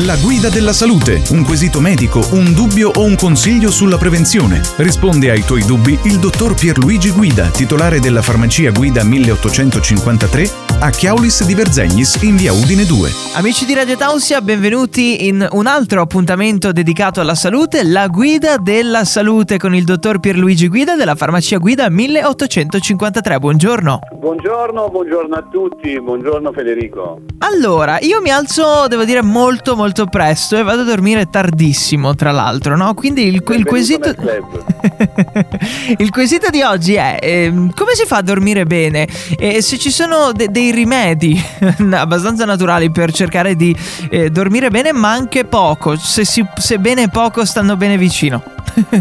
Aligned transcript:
La 0.00 0.16
guida 0.16 0.50
della 0.50 0.74
salute, 0.74 1.22
un 1.30 1.42
quesito 1.42 1.80
medico, 1.80 2.22
un 2.32 2.52
dubbio 2.52 2.90
o 2.96 3.04
un 3.04 3.16
consiglio 3.16 3.70
sulla 3.70 3.96
prevenzione. 3.96 4.60
Risponde 4.76 5.30
ai 5.30 5.42
tuoi 5.42 5.64
dubbi 5.64 5.98
il 6.02 6.18
dottor 6.18 6.54
Pierluigi 6.54 7.10
Guida, 7.12 7.46
titolare 7.46 7.98
della 7.98 8.20
farmacia 8.20 8.70
Guida 8.72 9.02
1853 9.02 10.50
a 10.80 10.90
Chiaulis 10.90 11.46
di 11.46 11.54
Verzegnis 11.54 12.20
in 12.20 12.36
via 12.36 12.52
Udine 12.52 12.84
2. 12.84 13.10
Amici 13.36 13.64
di 13.64 13.72
Radio 13.72 13.96
Tausia, 13.96 14.42
benvenuti 14.42 15.28
in 15.28 15.48
un 15.52 15.66
altro 15.66 16.02
appuntamento 16.02 16.72
dedicato 16.72 17.22
alla 17.22 17.34
salute, 17.34 17.82
la 17.82 18.08
guida 18.08 18.58
della 18.58 19.06
salute 19.06 19.56
con 19.56 19.74
il 19.74 19.84
dottor 19.84 20.20
Pierluigi 20.20 20.68
Guida 20.68 20.94
della 20.94 21.14
farmacia 21.14 21.56
Guida 21.56 21.88
1853. 21.88 23.38
Buongiorno. 23.38 24.00
Buongiorno, 24.26 24.88
buongiorno 24.88 25.36
a 25.36 25.42
tutti, 25.48 26.00
buongiorno 26.00 26.50
Federico. 26.50 27.20
Allora, 27.38 27.98
io 28.00 28.20
mi 28.20 28.32
alzo, 28.32 28.88
devo 28.88 29.04
dire, 29.04 29.22
molto 29.22 29.76
molto 29.76 30.06
presto 30.06 30.56
e 30.56 30.64
vado 30.64 30.80
a 30.80 30.84
dormire 30.84 31.30
tardissimo, 31.30 32.16
tra 32.16 32.32
l'altro, 32.32 32.76
no? 32.76 32.92
Quindi 32.94 33.28
il, 33.28 33.40
il 33.46 33.64
quesito 33.64 34.12
Il 35.98 36.10
quesito 36.10 36.50
di 36.50 36.60
oggi 36.62 36.94
è 36.94 37.18
eh, 37.22 37.52
come 37.52 37.94
si 37.94 38.04
fa 38.04 38.16
a 38.16 38.22
dormire 38.22 38.64
bene? 38.64 39.06
E 39.38 39.62
se 39.62 39.78
ci 39.78 39.92
sono 39.92 40.32
de- 40.32 40.48
dei 40.48 40.72
rimedi 40.72 41.40
abbastanza 41.94 42.44
naturali 42.44 42.90
per 42.90 43.12
cercare 43.12 43.54
di 43.54 43.76
eh, 44.10 44.30
dormire 44.30 44.70
bene, 44.70 44.90
ma 44.90 45.12
anche 45.12 45.44
poco, 45.44 45.94
se, 45.96 46.24
si, 46.24 46.44
se 46.56 46.80
bene 46.80 47.04
e 47.04 47.08
poco 47.10 47.44
stanno 47.44 47.76
bene 47.76 47.96
vicino. 47.96 48.42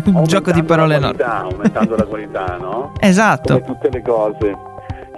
Un 0.06 0.26
gioco 0.30 0.52
di 0.52 0.62
parole 0.62 0.98
enorme. 0.98 1.24
Aumentando 1.24 1.96
la 1.96 2.06
qualità, 2.06 2.58
no? 2.62 2.92
Esatto. 3.00 3.60
Come 3.60 3.66
tutte 3.66 3.90
le 3.90 4.02
cose 4.04 4.74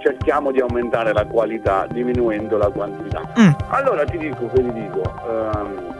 cerchiamo 0.08 0.50
di 0.50 0.60
aumentare 0.60 1.12
la 1.12 1.26
qualità 1.26 1.86
diminuendo 1.90 2.56
la 2.56 2.68
quantità. 2.68 3.20
Mm. 3.38 3.50
Allora 3.68 4.04
ti 4.04 4.16
dico, 4.16 4.48
ve 4.52 4.62
li 4.62 4.72
dico, 4.72 5.02
ehm, 5.28 5.96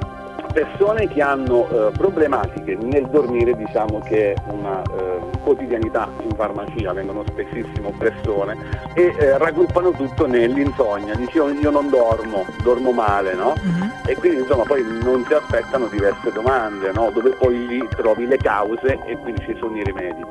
persone 0.53 1.07
che 1.09 1.21
hanno 1.21 1.69
eh, 1.69 1.91
problematiche 1.93 2.75
nel 2.81 3.07
dormire, 3.09 3.55
diciamo 3.55 4.01
che 4.01 4.33
è 4.33 4.35
una 4.47 4.83
eh, 4.83 5.21
quotidianità 5.43 6.09
in 6.23 6.35
farmacia, 6.35 6.93
vengono 6.95 7.23
spessissimo 7.29 7.93
persone 7.99 8.57
e 8.95 9.15
eh, 9.19 9.37
raggruppano 9.37 9.91
tutto 9.91 10.27
nell'insonnia, 10.27 11.15
dicono 11.15 11.53
io 11.53 11.71
non 11.71 11.91
dormo, 11.91 12.47
dormo 12.63 12.93
male, 12.93 13.35
no? 13.35 13.55
Mm-hmm. 13.61 13.89
E 14.07 14.15
quindi 14.15 14.41
insomma 14.41 14.63
poi 14.63 14.83
non 15.03 15.23
si 15.27 15.35
aspettano 15.35 15.87
diverse 15.89 16.33
domande, 16.33 16.93
no? 16.93 17.11
Dove 17.13 17.31
poi 17.39 17.67
lì 17.67 17.89
trovi 17.91 18.27
le 18.27 18.39
cause 18.39 18.99
e 19.05 19.19
quindi 19.19 19.43
ci 19.45 19.55
sono 19.59 19.77
i 19.77 19.85
rimedi. 19.85 20.25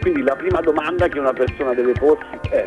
Quindi 0.00 0.22
la 0.22 0.36
prima 0.36 0.60
domanda 0.60 1.08
che 1.08 1.18
una 1.18 1.32
persona 1.32 1.74
deve 1.74 1.92
porsi 1.92 2.38
è 2.50 2.66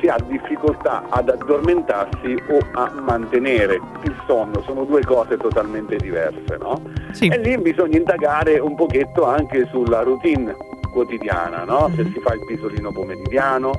si 0.00 0.08
ha 0.08 0.16
difficoltà 0.26 1.04
ad 1.08 1.28
addormentarsi 1.28 2.36
o 2.48 2.58
a 2.72 2.90
mantenere 3.00 3.80
il 4.02 4.14
sonno, 4.26 4.62
sono 4.62 4.84
due 4.84 5.04
cose 5.04 5.36
totalmente 5.36 5.96
diverse, 5.96 6.56
no? 6.58 6.80
Sì. 7.12 7.28
E 7.28 7.38
lì 7.38 7.58
bisogna 7.58 7.96
indagare 7.96 8.58
un 8.58 8.74
pochetto 8.74 9.24
anche 9.24 9.66
sulla 9.70 10.02
routine 10.02 10.54
quotidiana, 10.92 11.64
no? 11.64 11.90
Se 11.94 12.02
mm-hmm. 12.02 12.12
si 12.12 12.20
fa 12.20 12.34
il 12.34 12.44
pisolino 12.46 12.92
pomeridiano, 12.92 13.72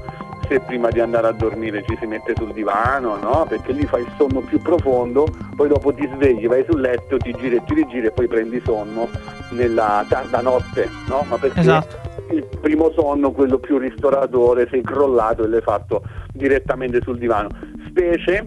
se 0.47 0.59
prima 0.61 0.89
di 0.89 0.99
andare 0.99 1.27
a 1.27 1.31
dormire 1.31 1.83
ci 1.87 1.97
si 1.99 2.05
mette 2.05 2.33
sul 2.35 2.53
divano, 2.53 3.17
no? 3.17 3.45
Perché 3.47 3.71
lì 3.71 3.85
fai 3.85 4.01
il 4.01 4.11
sonno 4.17 4.41
più 4.41 4.61
profondo, 4.61 5.27
poi 5.55 5.67
dopo 5.67 5.93
ti 5.93 6.07
svegli, 6.13 6.47
vai 6.47 6.63
sul 6.69 6.79
letto, 6.79 7.17
ti 7.17 7.33
giri 7.33 7.55
e 7.55 7.63
ti 7.65 7.73
rigiri 7.73 8.07
e 8.07 8.11
poi 8.11 8.27
prendi 8.27 8.61
sonno 8.63 9.09
nella 9.51 10.05
tarda 10.07 10.41
notte, 10.41 10.89
no? 11.07 11.25
Ma 11.27 11.37
perché 11.37 11.59
esatto 11.59 12.06
il 12.31 12.45
primo 12.61 12.91
sonno, 12.91 13.31
quello 13.31 13.59
più 13.59 13.77
ristoratore, 13.77 14.67
sei 14.69 14.81
crollato 14.81 15.43
e 15.43 15.47
l'hai 15.47 15.61
fatto 15.61 16.03
direttamente 16.33 17.01
sul 17.01 17.17
divano, 17.17 17.49
specie 17.87 18.45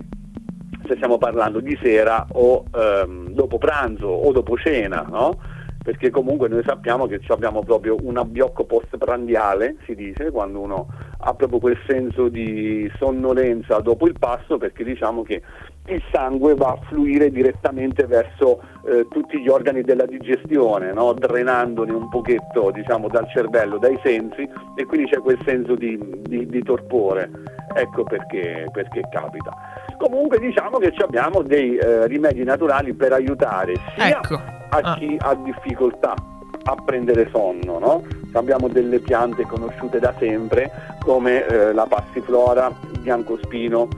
se 0.86 0.96
stiamo 0.96 1.18
parlando 1.18 1.60
di 1.60 1.78
sera 1.80 2.26
o 2.32 2.64
ehm, 2.74 3.30
dopo 3.30 3.58
pranzo 3.58 4.06
o 4.06 4.32
dopo 4.32 4.56
cena, 4.56 5.06
no? 5.08 5.38
Perché 5.82 6.10
comunque 6.10 6.48
noi 6.48 6.62
sappiamo 6.64 7.06
che 7.06 7.20
abbiamo 7.28 7.62
proprio 7.62 7.96
un 8.02 8.18
abbiocco 8.18 8.64
postprandiale, 8.64 9.76
si 9.86 9.94
dice, 9.94 10.30
quando 10.30 10.60
uno 10.60 10.88
ha 11.22 11.34
proprio 11.34 11.58
quel 11.58 11.78
senso 11.86 12.28
di 12.28 12.90
sonnolenza 12.98 13.78
dopo 13.80 14.06
il 14.06 14.14
pasto, 14.18 14.58
perché 14.58 14.84
diciamo 14.84 15.22
che 15.22 15.42
il 15.86 16.02
sangue 16.12 16.54
va 16.54 16.68
a 16.68 16.78
fluire 16.86 17.30
direttamente 17.30 18.06
verso 18.06 18.62
eh, 18.86 19.06
tutti 19.08 19.40
gli 19.40 19.48
organi 19.48 19.80
della 19.80 20.04
digestione, 20.04 20.92
no? 20.92 21.14
drenandoli 21.14 21.92
un 21.92 22.10
pochetto 22.10 22.70
diciamo, 22.70 23.08
dal 23.08 23.28
cervello, 23.30 23.78
dai 23.78 23.98
sensi, 24.02 24.46
e 24.76 24.84
quindi 24.84 25.08
c'è 25.10 25.18
quel 25.20 25.38
senso 25.46 25.74
di, 25.76 25.98
di, 26.22 26.46
di 26.46 26.62
torpore. 26.62 27.30
Ecco 27.74 28.02
perché, 28.02 28.68
perché 28.70 29.00
capita. 29.10 29.56
Comunque 29.96 30.38
diciamo 30.38 30.78
che 30.78 30.92
abbiamo 30.98 31.40
dei 31.42 31.76
eh, 31.76 32.06
rimedi 32.06 32.42
naturali 32.44 32.92
per 32.94 33.12
aiutare 33.12 33.74
sia 33.94 34.08
ecco 34.08 34.58
a 34.70 34.78
ah. 34.78 34.94
chi 34.96 35.16
ha 35.18 35.34
difficoltà 35.34 36.14
a 36.62 36.74
prendere 36.84 37.28
sonno, 37.30 37.78
no? 37.78 38.02
Abbiamo 38.32 38.68
delle 38.68 38.98
piante 38.98 39.44
conosciute 39.44 39.98
da 39.98 40.14
sempre 40.18 40.70
come 41.00 41.46
eh, 41.46 41.72
la 41.72 41.86
passiflora, 41.86 42.70
il 42.92 43.00
biancospino, 43.00 43.88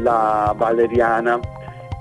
la 0.00 0.52
valeriana, 0.56 1.38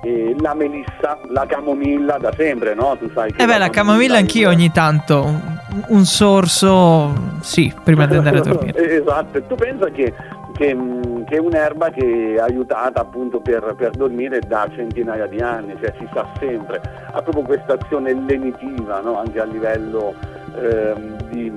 eh, 0.04 0.36
la 0.40 0.54
melissa, 0.54 1.20
la 1.30 1.46
camomilla 1.46 2.18
da 2.18 2.34
sempre, 2.36 2.74
no? 2.74 2.98
Tu 2.98 3.10
sai 3.14 3.32
che 3.32 3.44
Eh 3.44 3.46
beh, 3.46 3.58
la 3.58 3.70
camomilla 3.70 4.18
anch'io 4.18 4.50
ogni 4.50 4.72
tanto 4.72 5.24
un, 5.24 5.60
un 5.88 6.06
sorso, 6.06 7.14
sì, 7.42 7.74
prima 7.84 8.06
di 8.06 8.16
andare 8.16 8.40
a 8.40 8.42
dormire. 8.44 8.96
esatto, 8.98 9.42
tu 9.44 9.56
pensa 9.56 9.90
che 9.90 10.14
che, 10.58 10.74
mm, 10.74 11.17
che, 11.28 11.36
è 11.36 11.40
un'erba 11.40 11.90
che 11.90 12.36
è 12.36 12.40
aiutata 12.40 13.02
appunto 13.02 13.40
per, 13.40 13.76
per, 13.78 13.92
dormire 13.92 14.40
da 14.40 14.68
centinaia 14.74 15.28
di 15.28 15.40
anni, 15.40 15.76
cioè 15.80 15.94
si 16.00 16.08
sa 16.14 16.26
sempre, 16.40 16.82
ha 17.12 17.22
proprio 17.22 17.44
questa 17.44 17.74
azione 17.74 18.14
lenitiva 18.14 19.02
no? 19.02 19.20
anche 19.20 19.40
a 19.40 19.44
livello 19.44 20.14
ehm, 20.56 21.22
di, 21.30 21.54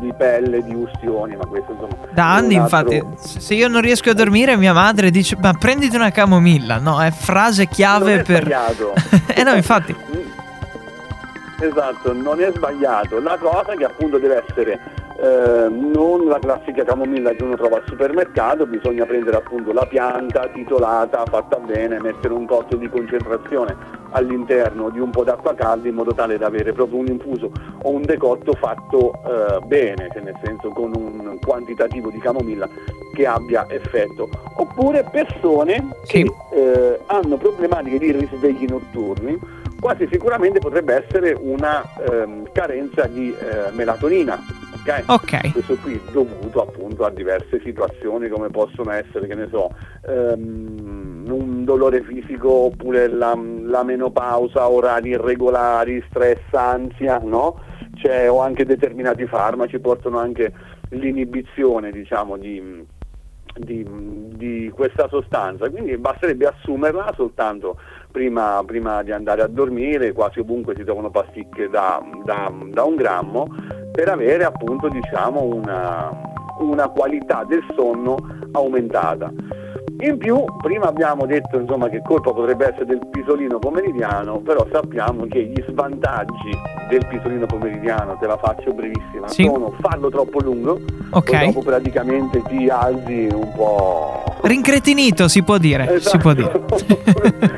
di, 0.00 0.12
pelle, 0.16 0.62
di 0.62 0.74
ustioni, 0.74 1.36
ma 1.36 1.46
questo 1.46 1.72
insomma... 1.72 1.94
Da 2.10 2.34
anni 2.34 2.56
altro... 2.56 2.92
infatti, 2.92 3.38
se 3.38 3.54
io 3.54 3.68
non 3.68 3.80
riesco 3.80 4.10
a 4.10 4.14
dormire 4.14 4.56
mia 4.56 4.72
madre 4.74 5.10
dice 5.10 5.36
ma 5.40 5.52
prenditi 5.58 5.96
una 5.96 6.10
camomilla, 6.10 6.78
no? 6.78 7.00
È 7.00 7.10
frase 7.10 7.66
chiave 7.66 8.10
non 8.10 8.18
è 8.20 8.22
per... 8.22 8.42
Sbagliato. 8.42 8.92
eh 9.34 9.42
no, 9.42 9.54
infatti. 9.54 9.96
Esatto, 11.60 12.12
non 12.12 12.40
è 12.40 12.52
sbagliato. 12.54 13.20
La 13.20 13.36
cosa 13.36 13.74
che 13.74 13.84
appunto 13.84 14.18
deve 14.18 14.44
essere 14.46 14.78
eh, 15.20 15.68
non 15.68 16.26
la 16.26 16.38
classica 16.38 16.84
camomilla 16.84 17.32
che 17.32 17.42
uno 17.42 17.56
trova 17.56 17.76
al 17.76 17.82
supermercato, 17.86 18.66
bisogna 18.66 19.04
prendere 19.04 19.36
appunto 19.36 19.72
la 19.72 19.84
pianta 19.84 20.46
titolata, 20.48 21.24
fatta 21.26 21.56
bene, 21.58 22.00
mettere 22.00 22.32
un 22.34 22.46
cotto 22.46 22.76
di 22.76 22.88
concentrazione 22.88 23.76
all'interno 24.10 24.90
di 24.90 25.00
un 25.00 25.10
po' 25.10 25.24
d'acqua 25.24 25.54
calda 25.54 25.88
in 25.88 25.94
modo 25.94 26.14
tale 26.14 26.38
da 26.38 26.46
avere 26.46 26.72
proprio 26.72 27.00
un 27.00 27.08
infuso 27.08 27.50
o 27.82 27.90
un 27.90 28.02
decotto 28.02 28.52
fatto 28.52 29.12
eh, 29.12 29.60
bene, 29.66 30.08
cioè 30.12 30.22
nel 30.22 30.38
senso 30.42 30.70
con 30.70 30.92
un 30.94 31.38
quantitativo 31.44 32.10
di 32.10 32.18
camomilla 32.18 32.68
che 33.12 33.26
abbia 33.26 33.66
effetto. 33.68 34.28
Oppure 34.56 35.04
persone 35.10 35.94
sì. 36.04 36.22
che 36.22 36.32
eh, 36.54 37.00
hanno 37.06 37.36
problematiche 37.36 37.98
di 37.98 38.12
risvegli 38.12 38.66
notturni, 38.66 39.36
quasi 39.80 40.08
sicuramente 40.10 40.60
potrebbe 40.60 41.04
essere 41.04 41.36
una 41.38 41.84
ehm, 42.08 42.50
carenza 42.52 43.06
di 43.06 43.34
eh, 43.34 43.70
melatonina 43.72 44.57
ok? 44.88 45.02
Ok. 45.06 45.52
Questo 45.52 45.76
qui 45.76 46.00
dovuto 46.10 46.62
appunto 46.62 47.04
a 47.04 47.10
diverse 47.10 47.60
situazioni 47.62 48.28
come 48.28 48.48
possono 48.48 48.90
essere, 48.92 49.26
che 49.26 49.34
ne 49.34 49.48
so, 49.50 49.70
um, 50.06 51.24
un 51.28 51.64
dolore 51.64 52.02
fisico 52.02 52.50
oppure 52.50 53.08
la, 53.08 53.38
la 53.62 53.82
menopausa, 53.82 54.68
orari 54.68 55.10
irregolari, 55.10 56.02
stress, 56.08 56.40
ansia, 56.52 57.20
no? 57.22 57.60
Cioè, 57.96 58.30
o 58.30 58.40
anche 58.40 58.64
determinati 58.64 59.26
farmaci 59.26 59.78
portano 59.78 60.18
anche 60.18 60.52
l'inibizione, 60.90 61.90
diciamo, 61.90 62.36
di, 62.36 62.86
di, 63.56 63.84
di, 64.34 64.72
questa 64.74 65.08
sostanza, 65.08 65.68
quindi 65.68 65.96
basterebbe 65.98 66.46
assumerla 66.46 67.12
soltanto 67.16 67.78
prima, 68.10 68.62
prima, 68.64 69.02
di 69.02 69.12
andare 69.12 69.42
a 69.42 69.48
dormire, 69.48 70.12
quasi 70.12 70.38
ovunque 70.38 70.74
si 70.76 70.84
trovano 70.84 71.10
pasticche 71.10 71.68
da, 71.68 72.02
da, 72.24 72.52
da 72.70 72.84
un 72.84 72.94
grammo, 72.94 73.48
per 73.98 74.10
avere 74.10 74.44
appunto 74.44 74.88
diciamo, 74.88 75.42
una, 75.42 76.08
una 76.60 76.86
qualità 76.86 77.42
del 77.42 77.64
sonno 77.74 78.14
aumentata. 78.52 79.28
In 80.00 80.18
più, 80.18 80.44
prima 80.62 80.86
abbiamo 80.86 81.26
detto 81.26 81.58
insomma, 81.58 81.88
che 81.88 82.00
colpa 82.06 82.32
potrebbe 82.32 82.68
essere 82.68 82.84
del 82.84 83.00
pisolino 83.10 83.58
pomeridiano, 83.58 84.38
però 84.38 84.64
sappiamo 84.70 85.26
che 85.26 85.46
gli 85.46 85.64
svantaggi 85.66 86.56
del 86.88 87.04
pisolino 87.08 87.46
pomeridiano, 87.46 88.16
te 88.20 88.28
la 88.28 88.36
faccio 88.36 88.72
brevissima, 88.72 89.26
sì. 89.26 89.42
sono 89.42 89.74
farlo 89.80 90.10
troppo 90.10 90.38
lungo, 90.42 90.78
okay. 91.10 91.46
dopo 91.46 91.62
praticamente 91.62 92.40
ti 92.42 92.68
alzi 92.68 93.28
un 93.32 93.52
po'... 93.56 94.22
Rincretinito 94.42 95.26
si 95.26 95.42
può 95.42 95.58
dire, 95.58 95.96
esatto. 95.96 96.08
si 96.10 96.18
può 96.18 96.32
dire. 96.34 97.56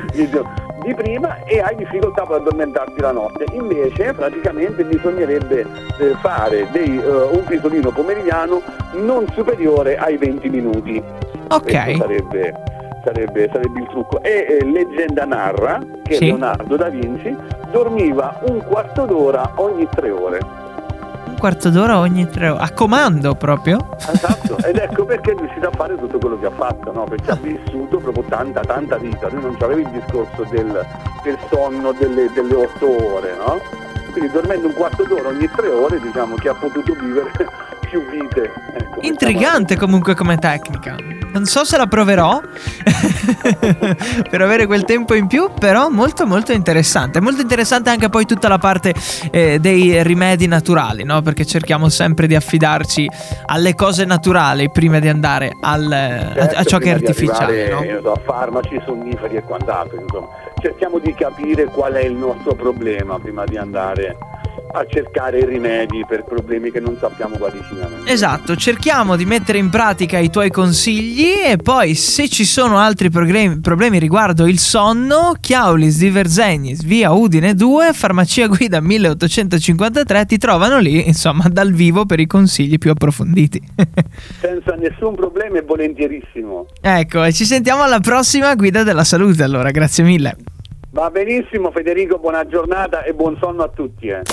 di 0.83 0.93
prima 0.95 1.43
e 1.43 1.59
hai 1.59 1.75
difficoltà 1.75 2.25
per 2.25 2.37
addormentarti 2.37 2.99
la 3.01 3.11
notte. 3.11 3.45
Invece 3.51 4.13
praticamente 4.13 4.83
bisognerebbe 4.83 5.61
eh, 5.99 6.15
fare 6.21 6.67
dei, 6.71 6.97
uh, 6.97 7.35
un 7.35 7.43
pisolino 7.45 7.91
pomeridiano 7.91 8.61
non 8.93 9.25
superiore 9.33 9.97
ai 9.97 10.17
20 10.17 10.49
minuti. 10.49 11.01
Ok. 11.49 11.61
Questo 11.61 11.97
sarebbe 11.97 12.53
sarebbe, 13.03 13.49
sarebbe 13.51 13.79
il 13.79 13.87
trucco. 13.87 14.21
E 14.21 14.45
eh, 14.49 14.65
leggenda 14.65 15.25
narra 15.25 15.79
che 16.03 16.15
sì. 16.15 16.25
Leonardo 16.25 16.75
da 16.75 16.89
Vinci 16.89 17.35
dormiva 17.71 18.39
un 18.47 18.63
quarto 18.63 19.05
d'ora 19.05 19.51
ogni 19.55 19.87
tre 19.89 20.09
ore. 20.11 20.39
Quarto 21.41 21.71
d'ora 21.71 21.97
ogni 21.97 22.29
tre 22.29 22.49
ore, 22.49 22.61
a 22.61 22.71
comando 22.71 23.33
proprio? 23.33 23.97
Esatto, 23.97 24.59
ed 24.59 24.77
ecco 24.77 25.05
perché 25.05 25.31
è 25.31 25.35
riuscito 25.35 25.69
a 25.69 25.71
fare 25.75 25.95
tutto 25.97 26.19
quello 26.19 26.37
che 26.37 26.45
ha 26.45 26.51
fatto, 26.51 26.91
no? 26.91 27.05
perché 27.05 27.31
ha 27.31 27.35
vissuto 27.41 27.97
proprio 27.97 28.23
tanta, 28.29 28.61
tanta 28.61 28.97
vita. 28.97 29.27
Lui 29.29 29.41
non 29.41 29.57
aveva 29.59 29.79
il 29.79 29.89
discorso 29.89 30.45
del, 30.51 30.85
del 31.23 31.37
sonno 31.49 31.93
delle, 31.93 32.29
delle 32.31 32.53
otto 32.53 33.15
ore, 33.15 33.35
no? 33.37 33.59
Quindi 34.11 34.29
dormendo 34.29 34.67
un 34.67 34.73
quarto 34.75 35.03
d'ora 35.03 35.29
ogni 35.29 35.49
tre 35.49 35.69
ore 35.69 35.99
diciamo 35.99 36.35
che 36.35 36.49
ha 36.49 36.53
potuto 36.53 36.93
vivere 36.93 37.31
più 37.91 38.09
vite. 38.09 38.53
Ecco, 38.73 39.01
Intrigante 39.01 39.75
comunque 39.75 40.15
come 40.15 40.37
tecnica. 40.37 40.95
Non 41.33 41.45
so 41.45 41.65
se 41.65 41.75
la 41.75 41.87
proverò 41.87 42.39
per 44.29 44.41
avere 44.41 44.65
quel 44.65 44.85
tempo 44.85 45.13
in 45.13 45.27
più, 45.27 45.49
però 45.57 45.89
molto 45.89 46.25
molto 46.25 46.53
interessante. 46.53 47.19
Molto 47.19 47.41
interessante 47.41 47.89
anche 47.89 48.07
poi 48.09 48.25
tutta 48.25 48.47
la 48.47 48.57
parte 48.57 48.93
eh, 49.29 49.59
dei 49.59 50.01
rimedi 50.03 50.47
naturali, 50.47 51.03
no? 51.03 51.21
Perché 51.21 51.45
cerchiamo 51.45 51.89
sempre 51.89 52.27
di 52.27 52.35
affidarci 52.35 53.09
alle 53.47 53.75
cose 53.75 54.05
naturali 54.05 54.69
prima 54.71 54.99
di 54.99 55.09
andare 55.09 55.51
al, 55.59 55.87
certo, 55.89 56.55
a, 56.55 56.59
a, 56.59 56.63
ciò 56.63 56.77
che 56.77 56.91
è 56.91 56.93
artificiale. 56.93 57.73
Arrivare, 57.73 57.93
no? 57.93 58.01
so, 58.01 58.21
farmaci, 58.23 58.81
sonniferi 58.85 59.35
e 59.35 59.43
quant'altro. 59.43 59.99
Insomma. 59.99 60.27
Cerchiamo 60.61 60.99
di 60.99 61.13
capire 61.13 61.65
qual 61.65 61.93
è 61.93 62.03
il 62.03 62.13
nostro 62.13 62.53
problema 62.53 63.19
prima 63.19 63.45
di 63.45 63.57
andare 63.57 64.15
a 64.73 64.85
cercare 64.87 65.45
rimedi 65.45 66.05
per 66.07 66.23
problemi 66.23 66.71
che 66.71 66.79
non 66.79 66.97
sappiamo 66.99 67.37
quali 67.37 67.59
siano. 67.69 68.05
Esatto, 68.05 68.55
cerchiamo 68.55 69.15
di 69.15 69.25
mettere 69.25 69.57
in 69.57 69.69
pratica 69.69 70.17
i 70.17 70.29
tuoi 70.29 70.49
consigli 70.49 71.33
e 71.45 71.57
poi 71.57 71.95
se 71.95 72.29
ci 72.29 72.45
sono 72.45 72.77
altri 72.77 73.09
problemi, 73.09 73.59
problemi 73.59 73.99
riguardo 73.99 74.47
il 74.47 74.59
sonno, 74.59 75.33
Chiaulis 75.39 75.97
di 75.97 76.09
Verzegnis, 76.09 76.83
via 76.83 77.11
Udine 77.11 77.53
2, 77.53 77.93
farmacia 77.93 78.47
guida 78.47 78.79
1853, 78.79 80.25
ti 80.25 80.37
trovano 80.37 80.79
lì, 80.79 81.05
insomma, 81.05 81.45
dal 81.49 81.71
vivo 81.71 82.05
per 82.05 82.19
i 82.19 82.27
consigli 82.27 82.77
più 82.77 82.91
approfonditi. 82.91 83.61
Senza 84.39 84.75
nessun 84.75 85.15
problema 85.15 85.57
e 85.57 85.61
volentierissimo. 85.61 86.65
Ecco, 86.81 87.23
e 87.23 87.33
ci 87.33 87.45
sentiamo 87.45 87.83
alla 87.83 87.99
prossima 87.99 88.55
guida 88.55 88.83
della 88.83 89.03
salute 89.03 89.43
allora, 89.43 89.71
grazie 89.71 90.03
mille. 90.03 90.35
Va 90.93 91.09
benissimo 91.09 91.71
Federico, 91.71 92.17
buona 92.17 92.45
giornata 92.45 93.03
e 93.03 93.13
buon 93.13 93.37
sonno 93.39 93.63
a 93.63 93.69
tutti. 93.69 94.07
Eh. 94.07 94.23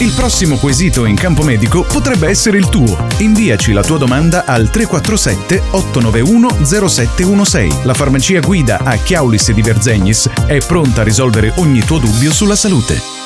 Il 0.00 0.12
prossimo 0.14 0.56
quesito 0.56 1.06
in 1.06 1.16
campo 1.16 1.42
medico 1.42 1.86
potrebbe 1.90 2.28
essere 2.28 2.58
il 2.58 2.68
tuo. 2.68 2.98
Inviaci 3.20 3.72
la 3.72 3.82
tua 3.82 3.96
domanda 3.96 4.44
al 4.44 4.68
347 4.68 5.70
891 5.70 6.64
0716. 6.66 7.86
La 7.86 7.94
farmacia 7.94 8.40
guida 8.40 8.80
a 8.84 8.94
Chiaulis 8.96 9.50
di 9.52 9.62
Verzegnis 9.62 10.28
è 10.46 10.58
pronta 10.58 11.00
a 11.00 11.04
risolvere 11.04 11.54
ogni 11.56 11.80
tuo 11.80 11.96
dubbio 11.96 12.30
sulla 12.30 12.56
salute. 12.56 13.25